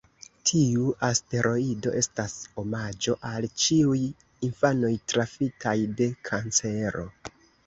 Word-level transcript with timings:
Tiu 0.51 0.85
asteroido 1.07 1.93
estas 1.99 2.33
omaĝo 2.61 3.15
al 3.33 3.45
ĉiuj 3.65 3.99
infanoj 4.49 4.93
trafitaj 5.15 5.77
de 6.03 6.09
kancero. 6.33 7.07